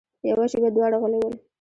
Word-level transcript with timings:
يوه 0.29 0.45
شېبه 0.51 0.69
دواړه 0.75 0.97
غلي 1.01 1.17
ول. 1.21 1.33